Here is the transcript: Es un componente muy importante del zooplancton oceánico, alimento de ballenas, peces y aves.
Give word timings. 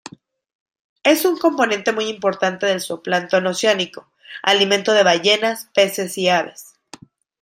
Es 1.03 1.25
un 1.25 1.37
componente 1.37 1.91
muy 1.91 2.05
importante 2.05 2.65
del 2.65 2.81
zooplancton 2.81 3.45
oceánico, 3.45 4.09
alimento 4.41 4.93
de 4.93 5.03
ballenas, 5.03 5.69
peces 5.75 6.17
y 6.17 6.27
aves. 6.27 6.73